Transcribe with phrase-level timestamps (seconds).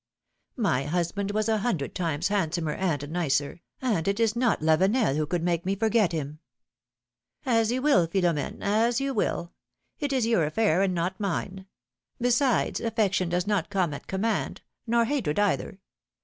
[0.57, 5.27] My husband was a hundred times handsomer and nicer, and it is not Lavenel who
[5.27, 6.39] could make me forget him."
[7.45, 9.53] ^^As you will, Philomene, as you will.
[9.99, 11.67] It is your affair and not mine;
[12.19, 15.77] besides affection does not come at com mand, nor hatred either.